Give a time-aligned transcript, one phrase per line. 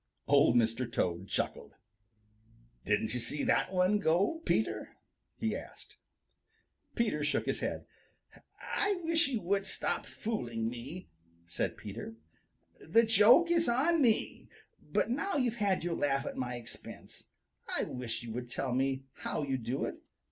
[0.27, 0.91] Old Mr.
[0.91, 1.75] Toad chuckled.
[2.85, 4.97] "Didn't you see that one go, Peter?"
[5.37, 5.97] he asked.
[6.95, 7.85] Peter shook his head.
[8.59, 11.11] "I wish you Would stop fooling me,"
[11.45, 12.15] said Peter.
[12.79, 14.49] "The joke is on me,
[14.81, 17.25] but now you've had your laugh at my expense,
[17.77, 19.99] I wish you would tell me how you do it.